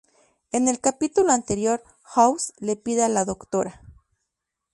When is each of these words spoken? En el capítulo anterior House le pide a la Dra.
En 0.51 0.67
el 0.67 0.79
capítulo 0.79 1.31
anterior 1.31 1.83
House 2.01 2.53
le 2.57 2.75
pide 2.75 3.03
a 3.03 3.07
la 3.07 3.23
Dra. 3.23 3.83